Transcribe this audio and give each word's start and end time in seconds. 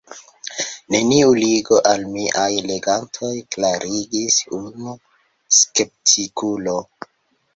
Neniu 0.93 1.33
ligo 1.39 1.77
al 1.89 2.05
miaj 2.13 2.47
legantoj, 2.71 3.31
klarigis 3.55 4.39
unu 4.61 4.95
skeptikulo. 5.61 6.77